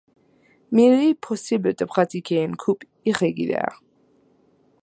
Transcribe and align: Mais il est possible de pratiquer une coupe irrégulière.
Mais 0.71 0.87
il 0.87 1.09
est 1.11 1.13
possible 1.13 1.75
de 1.75 1.85
pratiquer 1.85 2.41
une 2.41 2.55
coupe 2.55 2.85
irrégulière. 3.05 3.83